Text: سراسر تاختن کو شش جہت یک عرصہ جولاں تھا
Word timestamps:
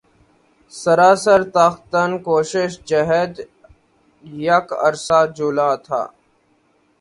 سراسر 0.71 1.41
تاختن 1.55 2.11
کو 2.25 2.35
شش 2.51 2.71
جہت 2.89 3.33
یک 4.45 4.67
عرصہ 4.85 5.19
جولاں 5.35 5.75
تھا 5.85 6.01